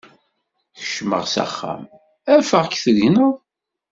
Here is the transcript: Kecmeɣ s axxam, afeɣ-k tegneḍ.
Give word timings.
Kecmeɣ 0.77 1.23
s 1.33 1.35
axxam, 1.43 1.81
afeɣ-k 2.35 2.73
tegneḍ. 2.83 3.33